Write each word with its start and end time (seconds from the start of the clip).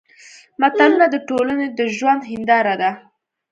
متلونه 0.61 1.05
د 1.09 1.15
ټولنې 1.29 1.67
د 1.77 1.79
ژوند 1.97 2.21
هېنداره 2.31 2.73
ده 2.81 2.91